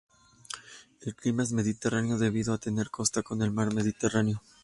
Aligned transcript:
El 1.01 1.15
clima 1.15 1.43
es 1.43 1.51
Mediterráneo 1.51 2.17
debido 2.17 2.55
a 2.55 2.57
tener 2.57 2.89
costa 2.89 3.21
con 3.21 3.43
el 3.43 3.51
mar 3.51 3.71
Mediterráneo. 3.71 4.41